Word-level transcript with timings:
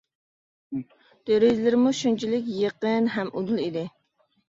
دېرىزىلىرىمۇ 1.31 1.93
شۇنچىلىك 2.01 2.53
يېقىن 2.59 3.15
ھەم 3.21 3.33
ئۇدۇل 3.37 3.67
ئىدى. 3.71 3.89